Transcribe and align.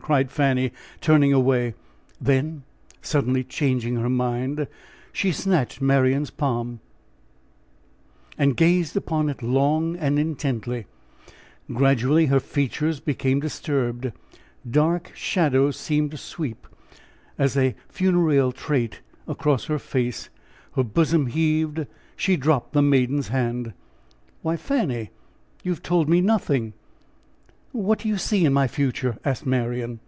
cried 0.00 0.32
Fanny, 0.32 0.72
turning 1.02 1.34
away. 1.34 1.74
Then, 2.18 2.62
suddenly 3.02 3.44
changing 3.44 3.96
her 3.96 4.08
mood, 4.08 4.66
she 5.12 5.32
snatched 5.32 5.82
Marian's 5.82 6.30
palm, 6.30 6.80
and 8.38 8.56
gazed 8.56 8.96
upon 8.96 9.28
it 9.28 9.42
long 9.42 9.96
and 9.96 10.18
intently; 10.18 10.86
gradually 11.70 12.24
her 12.26 12.40
features 12.40 13.00
became 13.00 13.38
disturbed 13.38 14.12
dark 14.68 15.12
shadows 15.14 15.76
seemed 15.76 16.10
to 16.12 16.16
sweep, 16.16 16.66
as 17.36 17.54
a 17.54 17.74
funereal 17.90 18.50
train, 18.50 18.88
across 19.28 19.66
her 19.66 19.78
face 19.78 20.30
her 20.74 20.82
bosom 20.84 21.26
heaved 21.26 21.86
she 22.16 22.38
dropped 22.38 22.72
the 22.72 22.80
maiden's 22.80 23.28
hand. 23.28 23.74
"Why, 24.40 24.56
Fanny, 24.56 25.10
you 25.62 25.70
have 25.70 25.82
told 25.82 26.08
me 26.08 26.22
nothing! 26.22 26.72
What 27.74 28.00
do 28.00 28.08
you 28.10 28.18
see 28.18 28.44
in 28.44 28.52
my 28.52 28.68
future?" 28.68 29.16
asked 29.24 29.46
Marian. 29.46 29.98